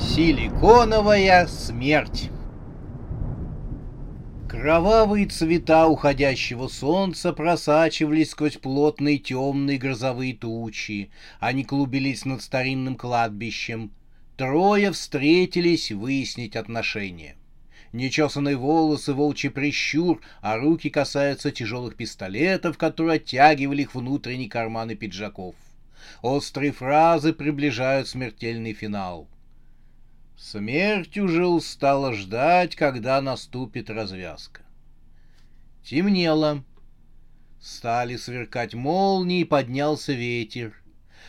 [0.00, 2.30] Силиконовая смерть.
[4.48, 11.10] Кровавые цвета уходящего солнца просачивались сквозь плотные темные грозовые тучи.
[11.40, 13.90] Они клубились над старинным кладбищем.
[14.36, 17.34] Трое встретились выяснить отношения.
[17.92, 25.56] Нечесанные волосы, волчий прищур, а руки касаются тяжелых пистолетов, которые оттягивали их внутренние карманы пиджаков.
[26.22, 29.28] Острые фразы приближают смертельный финал.
[30.38, 34.62] Смерть уже устала ждать, когда наступит развязка.
[35.82, 36.62] Темнело.
[37.60, 40.80] Стали сверкать молнии, поднялся ветер.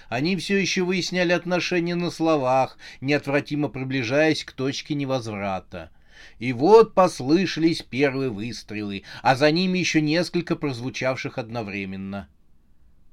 [0.09, 5.89] Они все еще выясняли отношения на словах, неотвратимо приближаясь к точке невозврата.
[6.37, 12.29] И вот послышались первые выстрелы, а за ними еще несколько прозвучавших одновременно.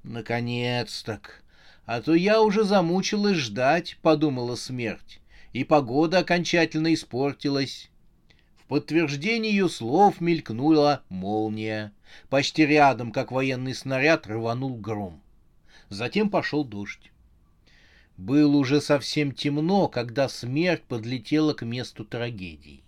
[0.03, 1.23] «Наконец-то!
[1.87, 5.21] А то я уже замучилась ждать»,— подумала смерть
[5.57, 7.89] и погода окончательно испортилась.
[8.59, 11.95] В подтверждение ее слов мелькнула молния.
[12.29, 15.23] Почти рядом, как военный снаряд, рванул гром.
[15.89, 17.11] Затем пошел дождь.
[18.19, 22.85] Было уже совсем темно, когда смерть подлетела к месту трагедии.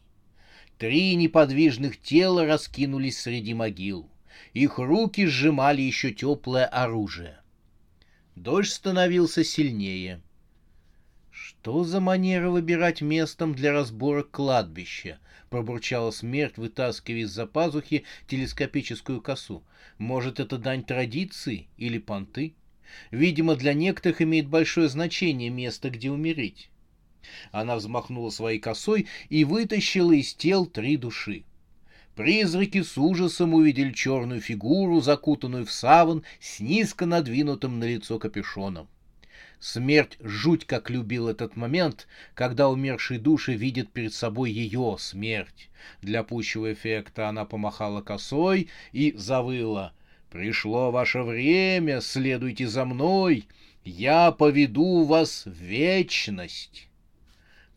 [0.77, 4.11] Три неподвижных тела раскинулись среди могил.
[4.53, 7.39] Их руки сжимали еще теплое оружие.
[8.37, 10.21] Дождь становился сильнее.
[11.61, 15.19] «Что за манера выбирать местом для разборок кладбища?»—
[15.51, 19.63] пробурчала смерть, вытаскивая из-за пазухи телескопическую косу.
[19.99, 22.55] «Может, это дань традиции или понты?
[23.11, 26.71] Видимо, для некоторых имеет большое значение место, где умереть».
[27.53, 31.45] Она взмахнула своей косой и вытащила из тел три души.
[32.15, 38.89] Призраки с ужасом увидели черную фигуру, закутанную в саван, с низко надвинутым на лицо капюшоном.
[39.61, 45.69] Смерть жуть как любил этот момент, когда умершие души видят перед собой ее смерть.
[46.01, 49.93] Для пущего эффекта она помахала косой и завыла.
[50.31, 53.49] «Пришло ваше время, следуйте за мной,
[53.85, 56.89] я поведу вас в вечность».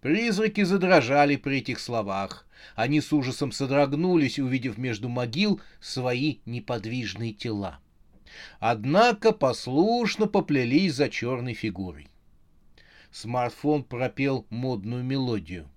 [0.01, 2.45] Призраки задрожали при этих словах.
[2.75, 7.79] Они с ужасом содрогнулись, увидев между могил свои неподвижные тела
[8.59, 12.07] однако послушно поплелись за черной фигурой.
[13.11, 15.69] Смартфон пропел модную мелодию.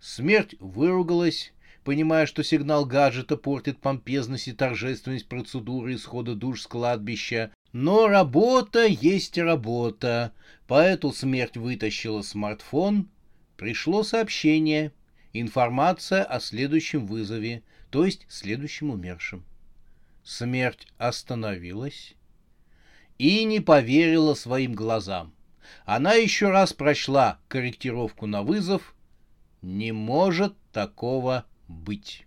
[0.00, 1.52] Смерть выругалась,
[1.84, 7.52] понимая, что сигнал гаджета портит помпезность и торжественность процедуры исхода душ с кладбища.
[7.72, 10.32] Но работа есть работа,
[10.66, 13.08] поэтому смерть вытащила смартфон.
[13.56, 14.92] Пришло сообщение,
[15.32, 19.44] информация о следующем вызове, то есть следующем умершем.
[20.24, 22.14] Смерть остановилась
[23.18, 25.34] и не поверила своим глазам.
[25.84, 28.94] Она еще раз прочла корректировку на вызов.
[29.62, 32.24] Не может такого быть.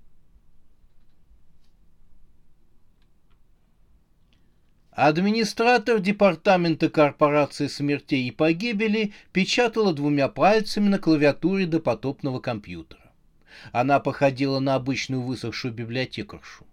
[4.91, 13.11] Администратор департамента корпорации смертей и погибели печатала двумя пальцами на клавиатуре допотопного компьютера.
[13.73, 16.65] Она походила на обычную высохшую библиотекаршу.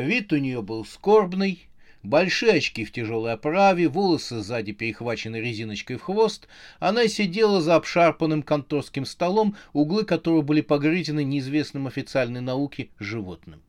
[0.00, 1.66] Вид у нее был скорбный,
[2.02, 6.48] большие очки в тяжелой оправе, волосы сзади перехвачены резиночкой в хвост.
[6.80, 13.62] Она сидела за обшарпанным конторским столом, углы которого были погрызены неизвестным официальной науке животным.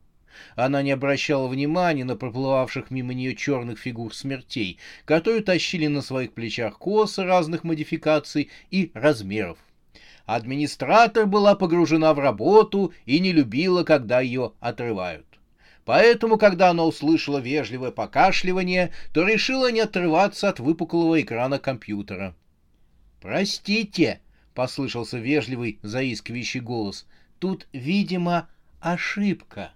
[0.54, 6.34] Она не обращала внимания на проплывавших мимо нее черных фигур смертей, которые тащили на своих
[6.34, 9.56] плечах косы разных модификаций и размеров.
[10.26, 15.27] Администратор была погружена в работу и не любила, когда ее отрывают.
[15.88, 22.36] Поэтому, когда она услышала вежливое покашливание, то решила не отрываться от выпуклого экрана компьютера.
[23.22, 24.20] «Простите»,—
[24.54, 27.06] послышался вежливый, заискивающий голос,—
[27.38, 28.50] «тут, видимо,
[28.80, 29.72] ошибка».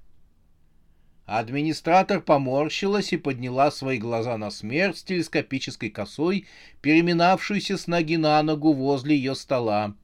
[1.24, 6.46] Администратор поморщилась и подняла свои глаза на смерть с телескопической косой,
[6.82, 9.94] переминавшуюся с ноги на ногу возле ее стола.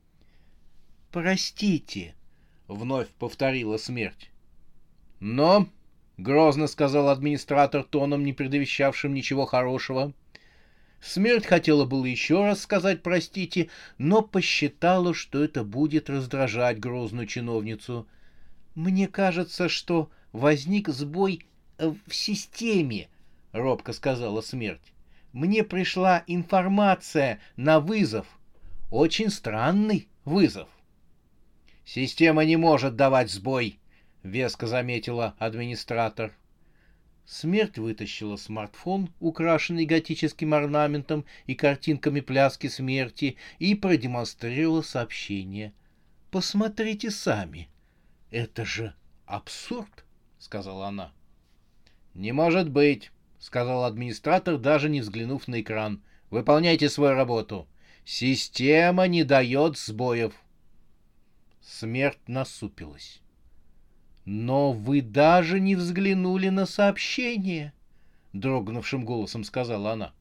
[1.13, 2.15] «Простите»,—
[2.67, 4.31] вновь повторила смерть.
[5.21, 5.69] «Но»,—
[6.19, 10.13] грозно сказал администратор тоном, не предвещавшим ничего хорошего.
[11.01, 18.09] Смерть хотела было еще раз сказать «простите», но посчитала, что это будет раздражать грозную чиновницу.
[18.75, 21.47] «Мне кажется, что возник сбой
[21.79, 23.09] э, в системе»,—
[23.53, 24.93] робко сказала смерть.
[25.33, 28.27] «Мне пришла информация на вызов.
[28.91, 30.69] Очень странный вызов».
[31.85, 33.78] «Система не может давать сбой»,—
[34.23, 36.33] веско заметила администратор.
[37.25, 45.75] Смерть вытащила смартфон, украшенный готическим орнаментом и картинками пляски смерти, и продемонстрировала сообщение.
[46.31, 47.69] «Посмотрите сами.
[48.31, 48.95] Это же
[49.27, 50.05] абсурд»,—
[50.39, 51.13] сказала она.
[52.15, 56.03] «Не может быть»,— сказал администратор, даже не взглянув на экран.
[56.31, 57.69] «Выполняйте свою работу.
[58.05, 60.35] Система не дает сбоев».
[61.61, 63.21] Смерть насупилась.
[64.31, 67.73] «Но вы даже не взглянули на сообщение»,—
[68.35, 70.13] дрогнувшим голосом сказала она.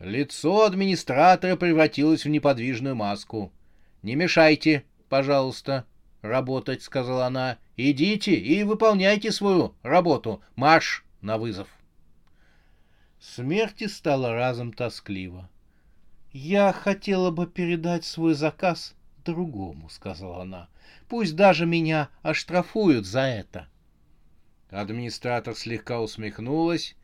[0.00, 3.52] Лицо администратора превратилось в неподвижную маску.
[4.02, 5.84] «Не мешайте, пожалуйста,
[6.22, 7.58] работать»,— сказала она.
[7.76, 10.42] «Идите и выполняйте свою работу.
[10.56, 11.68] Марш на вызов».
[13.20, 15.48] Смерти стало разом тоскливо.
[16.32, 18.96] «Я хотела бы передать свой заказ
[19.32, 20.68] другому»,— сказала она.
[21.08, 23.68] Пусть даже меня оштрафуют за это.
[24.70, 26.94] Администратор слегка усмехнулась.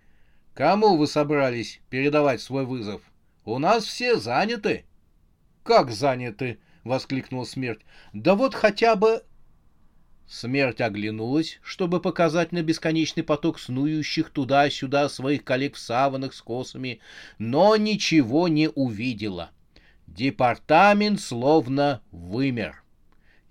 [0.53, 3.01] Кому вы собрались передавать свой вызов?
[3.45, 4.85] У нас все заняты.
[5.63, 6.59] Как заняты?
[6.85, 7.81] воскликнул смерть.
[8.13, 9.23] Да вот хотя бы
[10.27, 17.01] Смерть оглянулась, чтобы показать на бесконечный поток снующих туда-сюда своих коллег в саванах с косами,
[17.39, 19.51] но ничего не увидела.
[20.07, 22.83] Департамент словно вымер.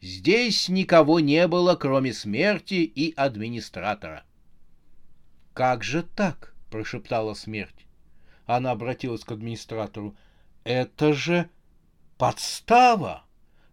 [0.02, 4.24] Здесь никого не было, кроме смерти и администратора.
[5.54, 7.86] «Как же так?»— прошептала смерть.
[8.46, 10.16] Она обратилась к администратору.
[10.64, 11.50] «Это же
[12.18, 13.24] подстава!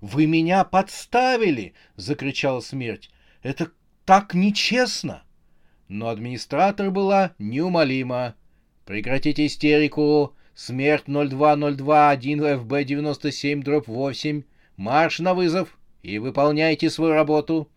[0.00, 3.10] Вы меня подставили!»— закричала смерть.
[3.42, 3.70] «Это
[4.04, 5.22] так нечестно!»
[5.88, 8.34] Но администратор была неумолима.
[8.84, 10.36] «Прекратите истерику!
[10.54, 14.42] Смерть 0202-1 FB97 дробь 8!
[14.76, 17.68] Марш на вызов!» и выполняйте свою работу.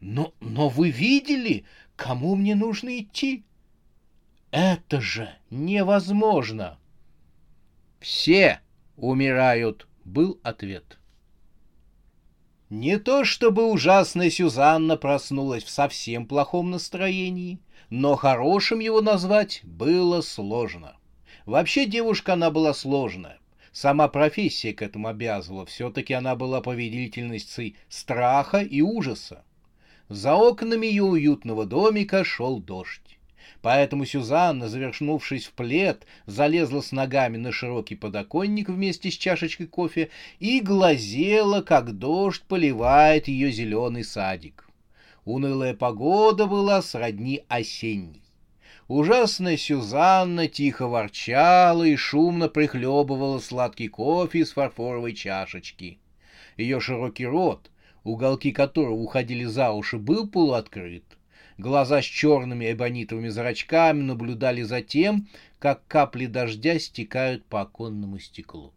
[0.00, 1.64] Но, но вы видели,
[1.96, 3.44] кому мне нужно идти?
[4.50, 6.78] Это же невозможно.
[8.00, 8.60] Все
[8.96, 10.98] умирают, был ответ.
[12.70, 20.20] Не то чтобы ужасная Сюзанна проснулась в совсем плохом настроении, но хорошим его назвать было
[20.20, 20.97] сложно.
[21.48, 23.38] Вообще девушка она была сложная.
[23.72, 29.44] Сама профессия к этому обязывала, все-таки она была повелительницей страха и ужаса.
[30.10, 33.18] За окнами ее уютного домика шел дождь.
[33.62, 40.10] Поэтому Сюзанна, завершнувшись в плед, залезла с ногами на широкий подоконник вместе с чашечкой кофе
[40.40, 44.68] и глазела, как дождь поливает ее зеленый садик.
[45.24, 48.27] Унылая погода была сродни осенней.
[48.88, 55.98] Ужасная Сюзанна тихо ворчала и шумно прихлебывала сладкий кофе из фарфоровой чашечки.
[56.56, 57.70] Ее широкий рот,
[58.02, 61.04] уголки которого уходили за уши, был полуоткрыт.
[61.58, 68.72] Глаза с черными эбонитовыми зрачками наблюдали за тем, как капли дождя стекают по оконному стеклу.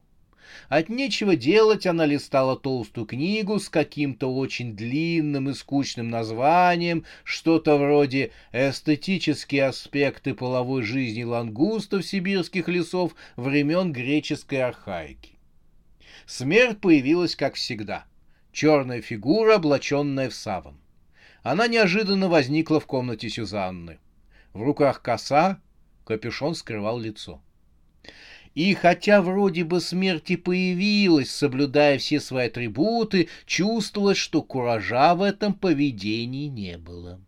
[0.69, 7.77] От нечего делать она листала толстую книгу с каким-то очень длинным и скучным названием, что-то
[7.77, 15.31] вроде «Эстетические аспекты половой жизни лангустов сибирских лесов времен греческой архаики».
[16.25, 18.05] Смерть появилась, как всегда.
[18.51, 20.77] Черная фигура, облаченная в саван.
[21.43, 23.99] Она неожиданно возникла в комнате Сюзанны.
[24.53, 25.59] В руках коса,
[26.05, 27.41] капюшон скрывал лицо.
[28.53, 35.21] И хотя вроде бы смерть и появилась, соблюдая все свои атрибуты, чувствовалось, что куража в
[35.21, 37.21] этом поведении не было.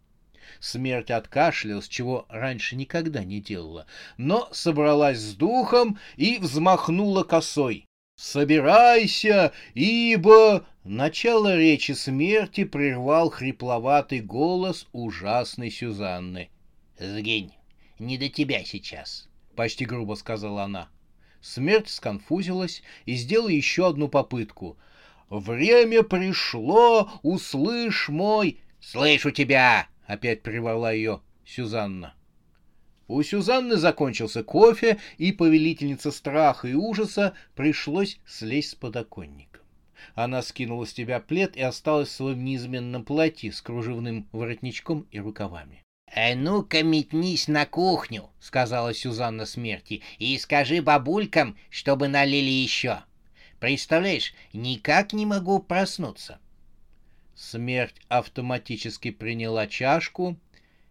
[0.60, 3.86] Смерть откашлялась, чего раньше никогда не делала,
[4.18, 7.86] но собралась с духом и взмахнула косой.
[8.16, 16.50] «Собирайся, ибо...» Начало речи смерти прервал хрипловатый голос ужасной Сюзанны.
[17.00, 17.54] «Сгинь,
[18.00, 20.90] не до тебя сейчас»,— почти грубо сказала она.
[21.44, 24.78] Смерть сконфузилась и сделала еще одну попытку.
[25.30, 32.16] «Время пришло, услышь мой...» «Слышу тебя!»— опять прервала ее Сюзанна.
[33.10, 39.60] У Сюзанны закончился кофе, и повелительница страха и ужаса пришлось слезть с подоконника.
[40.16, 45.20] Она скинула с тебя плед и осталась в своем неизменном платье с кружевным воротничком и
[45.20, 45.83] рукавами.
[46.16, 53.00] «Э, «Ну-ка метнись на кухню»,— сказала Сюзанна смерти, «и скажи бабулькам, чтобы налили еще.
[53.60, 56.40] Представляешь, никак не могу проснуться».
[57.36, 60.38] Смерть автоматически приняла чашку.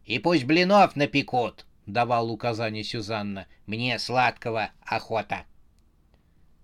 [0.05, 3.47] «И пусть блинов напекут»,— давал указание Сюзанна.
[3.67, 5.45] «Мне сладкого охота».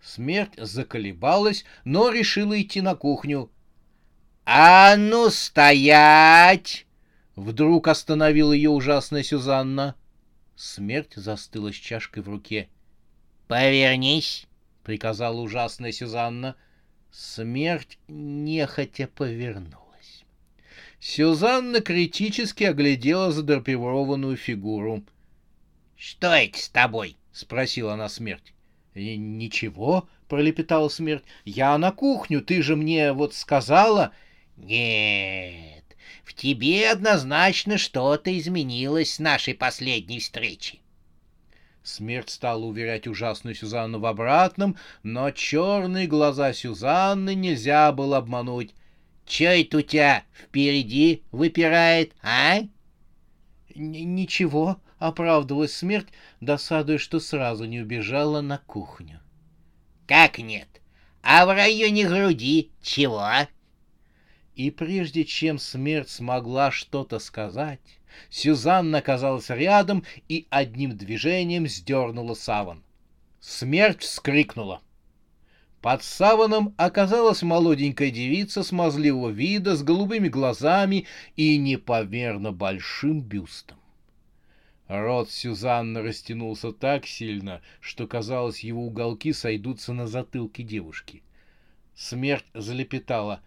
[0.03, 3.53] Смерть заколебалась, но решила идти на кухню.
[4.45, 6.88] «А ну стоять!»
[7.38, 9.95] Вдруг остановила ее ужасная Сюзанна.
[10.57, 12.68] Смерть застыла с чашкой в руке.
[13.47, 14.49] «Повернись!»—
[14.83, 16.57] приказала ужасная Сюзанна.
[17.12, 20.25] Смерть нехотя повернулась.
[20.99, 25.04] Сюзанна критически оглядела задрапированную фигуру.—
[25.97, 28.52] Что это с тобой?— спросила она смерть.—
[28.97, 34.12] Ничего,— пролепетала смерть.— Я на кухню, ты же мне вот сказала...—
[34.57, 35.77] Нет,
[36.25, 40.81] в тебе однозначно что-то изменилось с нашей последней встречи.
[41.83, 48.75] Смерть стала уверять ужасную Сюзанну в обратном, но черные глаза Сюзанны нельзя было обмануть.
[49.25, 52.61] «Чё это у тебя впереди выпирает, а?»
[53.75, 56.09] «Ничего»,— оправдывалась смерть,
[56.41, 59.21] досадуя, что сразу не убежала на кухню.
[60.07, 60.69] «Как нет?
[61.23, 63.23] А в районе груди чего?»
[64.59, 67.79] И прежде чем смерть смогла что-то сказать,
[68.29, 72.83] Сюзанна оказалась рядом и одним движением сдернула саван.
[73.38, 74.83] Смерть вскрикнула.
[75.81, 83.79] Под саваном оказалась молоденькая девица смазливого вида с голубыми глазами и непомерно большим бюстом.
[84.88, 91.23] Рот Сюзанны растянулся так сильно, что, казалось, его уголки сойдутся на затылке девушки.
[91.95, 93.41] Смерть залепетала.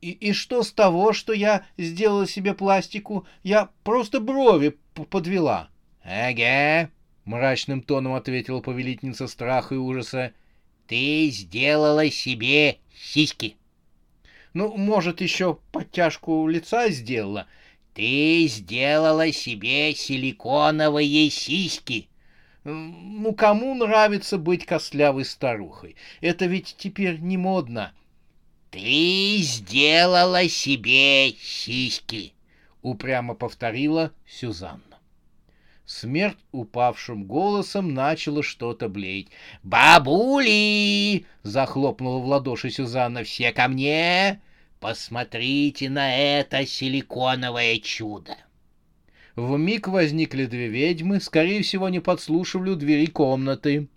[0.00, 3.26] И, и что с того, что я сделала себе пластику?
[3.42, 4.76] Я просто брови
[5.10, 5.68] подвела.—
[6.04, 6.90] Ага,—
[7.26, 10.32] мрачным тоном ответила повелительница страха и ужаса.—
[10.86, 13.56] Ты сделала себе сиськи.—
[14.54, 17.46] Ну, может, еще подтяжку лица сделала.—
[17.94, 22.08] Ты сделала себе силиконовые сиськи.
[22.64, 25.96] Ну, кому нравится быть костлявой старухой?
[26.22, 27.92] Это ведь теперь не модно.—
[28.70, 32.32] «Ты сделала себе сиськи!»—
[32.82, 34.98] упрямо повторила Сюзанна.
[35.86, 39.26] Смерть упавшим голосом начала что-то блеять.
[39.64, 43.24] «Бабули!»— захлопнула в ладоши Сюзанна.
[43.24, 44.40] «Все ко мне!
[44.78, 48.36] Посмотрите на это силиконовое чудо!»
[49.34, 53.88] В миг возникли две ведьмы, скорее всего, не подслушивали у двери комнаты.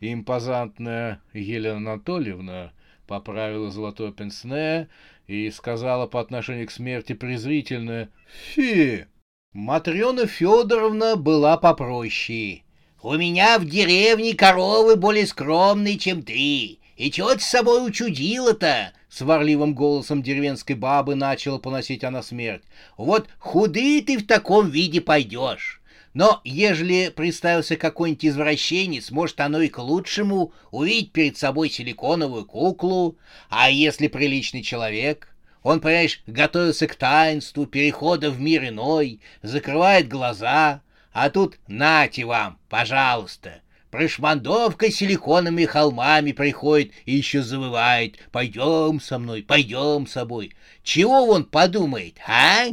[0.00, 2.72] Импозантная Елена Анатольевна
[3.08, 4.88] поправила золотое пенсне
[5.26, 8.10] и сказала по отношению к смерти презрительно
[8.52, 9.06] «Фи!».
[9.52, 12.62] Матрена Федоровна была попроще.
[13.02, 16.78] «У меня в деревне коровы более скромные, чем ты.
[16.96, 22.62] И чего ты с собой учудила-то?» Сварливым голосом деревенской бабы начала поносить она смерть.
[22.98, 25.77] «Вот худый ты в таком виде пойдешь.
[26.18, 33.16] Но ежели представился какой-нибудь извращенец, может, оно и к лучшему увидеть перед собой силиконовую куклу,
[33.48, 35.28] а если приличный человек,
[35.62, 40.82] он, понимаешь, готовится к таинству, перехода в мир иной, закрывает глаза,
[41.12, 43.60] а тут нате вам, пожалуйста,
[43.92, 50.52] прошмандовка силиконными холмами приходит и еще завывает «Пойдем со мной, пойдем с собой».
[50.82, 52.70] Чего он подумает, а?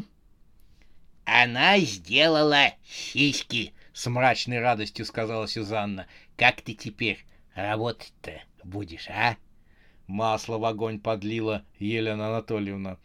[1.25, 6.05] Она сделала сиськи, с мрачной радостью сказала Сюзанна.
[6.37, 9.35] Как ты теперь работать-то будешь, а?
[10.05, 12.97] Масло в огонь подлила Елена Анатольевна.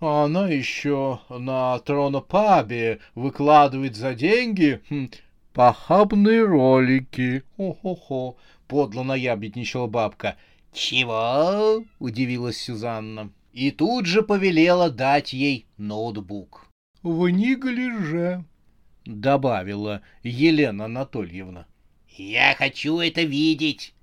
[0.00, 5.10] Она еще на тронопабе выкладывает за деньги хм,
[5.52, 7.42] похабные ролики.
[7.58, 8.38] Хо-хо-хо.
[8.68, 10.36] Подло наябедничала бабка.
[10.72, 13.30] «Чего?»— удивилась Сюзанна.
[13.52, 16.66] И тут же повелела дать ей ноутбук
[17.06, 18.44] в неглиже,—
[19.04, 21.66] добавила Елена Анатольевна.—
[22.16, 23.94] Я хочу это видеть.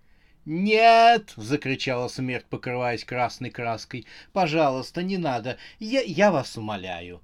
[0.45, 4.05] «Нет!»— закричала смерть, покрываясь красной краской.
[4.31, 7.21] «Пожалуйста, не надо, я, я вас умоляю».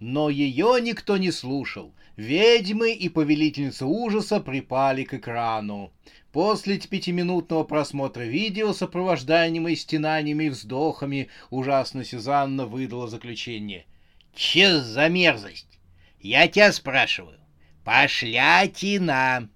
[0.00, 1.92] Но ее никто не слушал.
[2.16, 5.92] Ведьмы и повелительница ужаса припали к экрану.
[6.32, 13.84] После пятиминутного просмотра видео, сопровождаемой стенаниями и вздохами, ужасно Сюзанна выдала заключение—
[14.38, 15.80] Че за мерзость?
[16.20, 17.40] Я тебя спрашиваю.
[17.82, 19.48] Пошлятина!»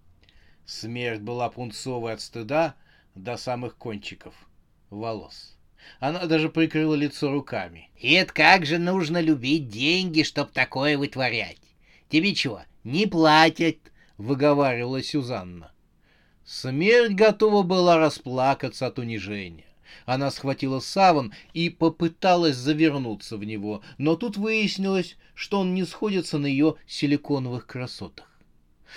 [0.67, 2.75] Смерть была пунцовой от стыда
[3.15, 4.35] до самых кончиков
[4.91, 5.57] волос.
[6.01, 7.91] Она даже прикрыла лицо руками.
[7.97, 11.62] «И это как же нужно любить деньги, чтоб такое вытворять?
[12.09, 13.77] Тебе чего, не платят?»—
[14.19, 15.71] выговаривала Сюзанна.
[16.45, 19.72] Смерть готова была расплакаться от унижения.
[20.06, 26.38] Она схватила саван и попыталась завернуться в него, но тут выяснилось, что он не сходится
[26.38, 28.28] на ее силиконовых красотах.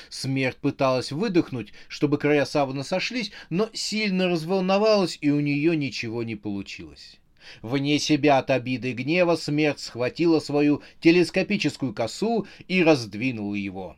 [0.09, 6.35] Смерть пыталась выдохнуть, чтобы края савана сошлись, но сильно разволновалась, и у нее ничего не
[6.35, 7.19] получилось.
[7.61, 13.97] Вне себя от обиды и гнева смерть схватила свою телескопическую косу и раздвинула его.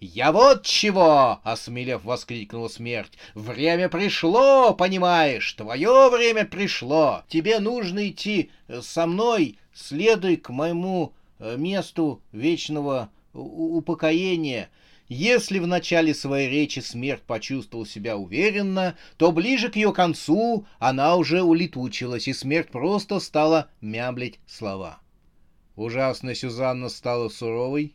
[0.00, 3.12] «Я вот чего!»— осмелев воскликнула смерть.
[3.34, 5.52] «Время пришло, понимаешь?
[5.52, 7.22] Твое время пришло!
[7.28, 14.70] Тебе нужно идти со мной, следуй к моему э, месту вечного упокоения.
[15.08, 21.16] Если в начале своей речи смерть почувствовал себя уверенно, то ближе к ее концу она
[21.16, 24.98] уже улетучилась, и смерть просто стала мямлить слова.
[25.76, 27.94] Ужасно Сюзанна стала суровой,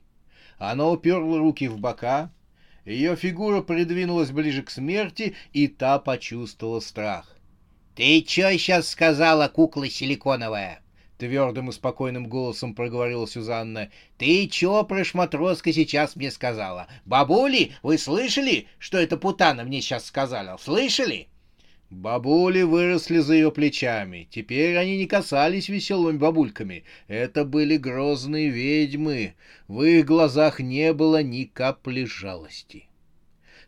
[0.57, 2.31] она уперла руки в бока,
[2.85, 7.35] ее фигура придвинулась ближе к смерти, и та почувствовала страх.
[7.95, 10.81] «Ты чё сейчас сказала, кукла силиконовая?»
[11.17, 13.89] Твердым и спокойным голосом проговорила Сюзанна.
[14.17, 16.87] «Ты чё про шматроска сейчас мне сказала?
[17.05, 20.57] Бабули, вы слышали, что эта путана мне сейчас сказала?
[20.57, 21.29] Слышали?»
[21.95, 24.27] Бабули выросли за ее плечами.
[24.29, 26.83] Теперь они не касались веселыми бабульками.
[27.07, 29.35] Это были грозные ведьмы.
[29.69, 32.89] В их глазах не было ни капли жалости.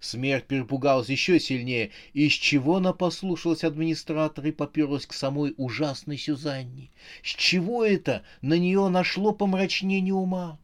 [0.01, 6.91] Смерть перепугалась еще сильнее, из чего она послушалась администратора и поперлась к самой ужасной Сюзанне.
[7.23, 10.59] С чего это на нее нашло помрачнение ума?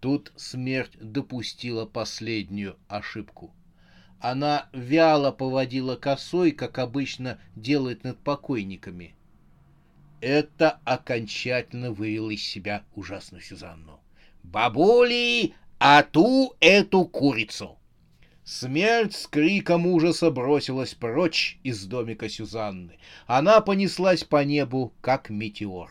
[0.00, 3.54] Тут смерть допустила последнюю ошибку—
[4.20, 9.14] она вяло поводила косой, как обычно делает над покойниками.
[10.20, 14.00] Это окончательно вывело из себя ужасную Сюзанну.
[14.42, 17.78] «Бабули, а ту эту курицу!»
[18.44, 22.98] Смерть с криком ужаса бросилась прочь из домика Сюзанны.
[23.26, 25.90] Она понеслась по небу, как метеор.